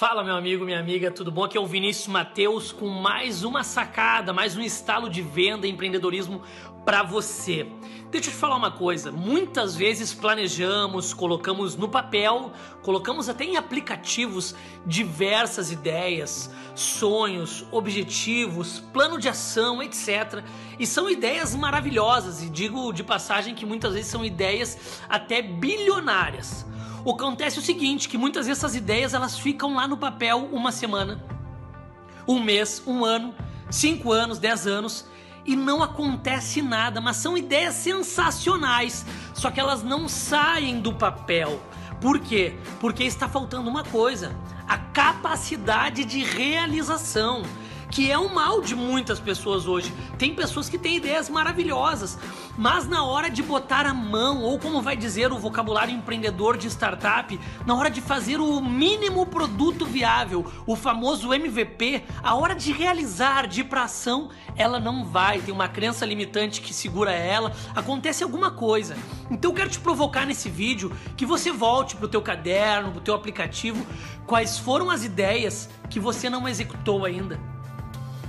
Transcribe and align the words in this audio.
Fala, 0.00 0.24
meu 0.24 0.34
amigo, 0.34 0.64
minha 0.64 0.80
amiga, 0.80 1.10
tudo 1.10 1.30
bom? 1.30 1.44
Aqui 1.44 1.58
é 1.58 1.60
o 1.60 1.66
Vinícius 1.66 2.06
Mateus 2.06 2.72
com 2.72 2.88
mais 2.88 3.44
uma 3.44 3.62
sacada, 3.62 4.32
mais 4.32 4.56
um 4.56 4.62
estalo 4.62 5.10
de 5.10 5.20
venda 5.20 5.66
e 5.66 5.70
empreendedorismo 5.70 6.40
para 6.86 7.02
você. 7.02 7.66
Deixa 8.10 8.30
eu 8.30 8.32
te 8.32 8.38
falar 8.38 8.56
uma 8.56 8.70
coisa: 8.70 9.12
muitas 9.12 9.76
vezes 9.76 10.14
planejamos, 10.14 11.12
colocamos 11.12 11.76
no 11.76 11.86
papel, 11.86 12.50
colocamos 12.80 13.28
até 13.28 13.44
em 13.44 13.58
aplicativos 13.58 14.54
diversas 14.86 15.70
ideias, 15.70 16.50
sonhos, 16.74 17.66
objetivos, 17.70 18.80
plano 18.94 19.18
de 19.18 19.28
ação, 19.28 19.82
etc. 19.82 20.42
E 20.78 20.86
são 20.86 21.10
ideias 21.10 21.54
maravilhosas, 21.54 22.42
e 22.42 22.48
digo 22.48 22.90
de 22.90 23.04
passagem 23.04 23.54
que 23.54 23.66
muitas 23.66 23.92
vezes 23.92 24.10
são 24.10 24.24
ideias 24.24 24.98
até 25.10 25.42
bilionárias. 25.42 26.64
Acontece 27.08 27.58
o 27.58 27.62
seguinte, 27.62 28.08
que 28.08 28.18
muitas 28.18 28.46
vezes 28.46 28.62
essas 28.62 28.74
ideias 28.74 29.14
elas 29.14 29.38
ficam 29.38 29.74
lá 29.74 29.88
no 29.88 29.96
papel 29.96 30.48
uma 30.52 30.70
semana, 30.70 31.22
um 32.26 32.42
mês, 32.42 32.82
um 32.86 33.04
ano, 33.04 33.34
cinco 33.70 34.12
anos, 34.12 34.38
dez 34.38 34.66
anos 34.66 35.06
e 35.44 35.56
não 35.56 35.82
acontece 35.82 36.60
nada, 36.62 37.00
mas 37.00 37.16
são 37.16 37.36
ideias 37.36 37.74
sensacionais, 37.74 39.06
só 39.34 39.50
que 39.50 39.58
elas 39.58 39.82
não 39.82 40.08
saem 40.08 40.80
do 40.80 40.92
papel. 40.92 41.60
Por 42.00 42.18
quê? 42.18 42.56
Porque 42.78 43.04
está 43.04 43.28
faltando 43.28 43.68
uma 43.68 43.84
coisa: 43.84 44.34
a 44.68 44.78
capacidade 44.78 46.04
de 46.04 46.22
realização 46.22 47.42
que 47.90 48.10
é 48.10 48.18
um 48.18 48.32
mal 48.32 48.60
de 48.60 48.76
muitas 48.76 49.18
pessoas 49.18 49.66
hoje. 49.66 49.92
Tem 50.16 50.34
pessoas 50.34 50.68
que 50.68 50.78
têm 50.78 50.96
ideias 50.96 51.28
maravilhosas, 51.28 52.16
mas 52.56 52.86
na 52.86 53.04
hora 53.04 53.28
de 53.28 53.42
botar 53.42 53.84
a 53.84 53.92
mão, 53.92 54.42
ou 54.42 54.58
como 54.58 54.80
vai 54.80 54.96
dizer 54.96 55.32
o 55.32 55.38
vocabulário 55.38 55.94
empreendedor 55.94 56.56
de 56.56 56.68
startup, 56.68 57.38
na 57.66 57.74
hora 57.74 57.90
de 57.90 58.00
fazer 58.00 58.40
o 58.40 58.60
mínimo 58.60 59.26
produto 59.26 59.84
viável, 59.84 60.46
o 60.66 60.76
famoso 60.76 61.34
MVP, 61.34 62.04
a 62.22 62.34
hora 62.34 62.54
de 62.54 62.72
realizar, 62.72 63.46
de 63.46 63.62
ir 63.62 63.64
para 63.64 63.84
ação, 63.84 64.30
ela 64.56 64.78
não 64.78 65.04
vai, 65.04 65.40
tem 65.40 65.52
uma 65.52 65.68
crença 65.68 66.06
limitante 66.06 66.60
que 66.60 66.72
segura 66.72 67.12
ela, 67.12 67.52
acontece 67.74 68.22
alguma 68.22 68.52
coisa. 68.52 68.96
Então 69.30 69.50
eu 69.50 69.54
quero 69.54 69.70
te 69.70 69.80
provocar 69.80 70.24
nesse 70.24 70.48
vídeo 70.48 70.92
que 71.16 71.26
você 71.26 71.50
volte 71.50 71.96
pro 71.96 72.08
teu 72.08 72.22
caderno, 72.22 72.92
pro 72.92 73.00
teu 73.00 73.14
aplicativo, 73.14 73.84
quais 74.26 74.58
foram 74.58 74.90
as 74.90 75.02
ideias 75.02 75.68
que 75.88 75.98
você 75.98 76.30
não 76.30 76.48
executou 76.48 77.04
ainda 77.04 77.59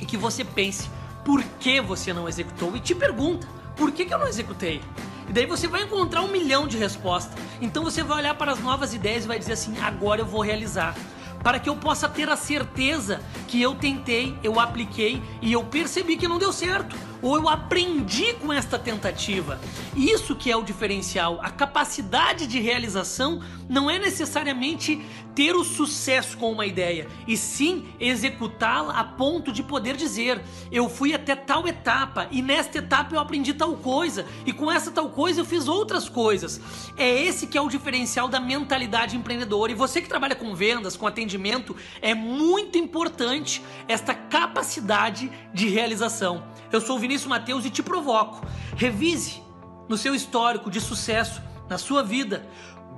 e 0.00 0.06
que 0.06 0.16
você 0.16 0.44
pense 0.44 0.90
por 1.24 1.42
que 1.60 1.80
você 1.80 2.12
não 2.12 2.28
executou 2.28 2.76
e 2.76 2.80
te 2.80 2.94
pergunta 2.94 3.46
por 3.76 3.92
que, 3.92 4.06
que 4.06 4.14
eu 4.14 4.18
não 4.18 4.26
executei. 4.26 4.80
E 5.28 5.32
daí 5.32 5.44
você 5.44 5.66
vai 5.66 5.82
encontrar 5.82 6.22
um 6.22 6.28
milhão 6.28 6.66
de 6.66 6.78
respostas. 6.78 7.36
Então 7.60 7.82
você 7.82 8.02
vai 8.02 8.18
olhar 8.18 8.34
para 8.34 8.52
as 8.52 8.60
novas 8.60 8.94
ideias 8.94 9.24
e 9.24 9.28
vai 9.28 9.38
dizer 9.38 9.52
assim: 9.52 9.78
agora 9.78 10.20
eu 10.20 10.26
vou 10.26 10.40
realizar. 10.40 10.94
Para 11.42 11.58
que 11.58 11.68
eu 11.68 11.76
possa 11.76 12.08
ter 12.08 12.28
a 12.28 12.36
certeza 12.36 13.20
que 13.46 13.60
eu 13.60 13.74
tentei, 13.74 14.36
eu 14.42 14.58
apliquei 14.58 15.22
e 15.40 15.52
eu 15.52 15.62
percebi 15.62 16.16
que 16.16 16.26
não 16.26 16.38
deu 16.38 16.52
certo 16.52 16.96
ou 17.22 17.36
eu 17.36 17.48
aprendi 17.48 18.34
com 18.34 18.52
esta 18.52 18.78
tentativa. 18.78 19.60
Isso 19.94 20.36
que 20.36 20.50
é 20.50 20.56
o 20.56 20.62
diferencial. 20.62 21.38
A 21.42 21.50
capacidade 21.50 22.46
de 22.46 22.60
realização 22.60 23.40
não 23.68 23.90
é 23.90 23.98
necessariamente 23.98 25.00
ter 25.34 25.54
o 25.54 25.62
sucesso 25.62 26.38
com 26.38 26.50
uma 26.50 26.64
ideia, 26.64 27.06
e 27.26 27.36
sim 27.36 27.86
executá-la 28.00 28.98
a 28.98 29.04
ponto 29.04 29.52
de 29.52 29.62
poder 29.62 29.94
dizer: 29.94 30.42
eu 30.72 30.88
fui 30.88 31.12
até 31.14 31.36
tal 31.36 31.68
etapa 31.68 32.26
e 32.30 32.40
nesta 32.40 32.78
etapa 32.78 33.14
eu 33.14 33.20
aprendi 33.20 33.52
tal 33.52 33.76
coisa 33.76 34.24
e 34.46 34.52
com 34.52 34.72
essa 34.72 34.90
tal 34.90 35.10
coisa 35.10 35.40
eu 35.40 35.44
fiz 35.44 35.68
outras 35.68 36.08
coisas. 36.08 36.60
É 36.96 37.22
esse 37.22 37.46
que 37.46 37.58
é 37.58 37.60
o 37.60 37.68
diferencial 37.68 38.28
da 38.28 38.40
mentalidade 38.40 39.16
empreendedora. 39.16 39.70
E 39.70 39.74
você 39.74 40.00
que 40.00 40.08
trabalha 40.08 40.34
com 40.34 40.54
vendas, 40.54 40.96
com 40.96 41.06
atendimento, 41.06 41.76
é 42.00 42.14
muito 42.14 42.78
importante 42.78 43.62
esta 43.86 44.14
capacidade 44.14 45.30
de 45.52 45.68
realização. 45.68 46.44
Eu 46.72 46.80
sou 46.80 46.96
o 46.96 46.98
Vinícius 46.98 47.28
Mateus 47.28 47.64
e 47.64 47.70
te 47.70 47.82
provoco. 47.82 48.46
Revise 48.76 49.42
no 49.88 49.96
seu 49.96 50.14
histórico 50.14 50.70
de 50.70 50.80
sucesso, 50.80 51.42
na 51.68 51.78
sua 51.78 52.02
vida, 52.02 52.46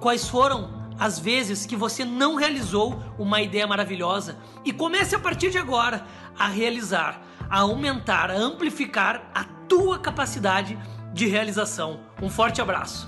quais 0.00 0.28
foram 0.28 0.88
as 0.98 1.19
vezes 1.19 1.65
que 1.65 1.76
você 1.76 2.04
não 2.04 2.34
realizou 2.34 3.00
uma 3.19 3.41
ideia 3.41 3.66
maravilhosa 3.66 4.37
e 4.65 4.72
comece 4.72 5.15
a 5.15 5.19
partir 5.19 5.50
de 5.50 5.59
agora 5.59 6.04
a 6.37 6.48
realizar, 6.48 7.22
a 7.48 7.60
aumentar, 7.60 8.31
a 8.31 8.37
amplificar 8.37 9.31
a 9.34 9.44
tua 9.44 9.98
capacidade 9.98 10.78
de 11.12 11.26
realização. 11.26 12.00
Um 12.21 12.28
forte 12.28 12.60
abraço. 12.60 13.06